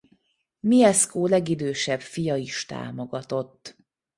Mieszko 0.59 1.25
legidősebb 1.27 1.99
fia 2.01 2.35
is 2.35 2.65
támogatott. 2.65 3.75